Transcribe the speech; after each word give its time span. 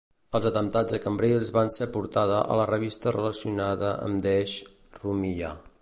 Els 0.37 0.45
atemptats 0.49 0.95
a 0.97 0.99
Cambrils 1.03 1.51
van 1.57 1.69
ser 1.75 1.87
portada 1.97 2.39
a 2.55 2.57
la 2.61 2.65
revista 2.71 3.15
relacionada 3.19 3.93
amb 4.09 4.27
Desh, 4.29 4.57
Rumiyah. 5.05 5.57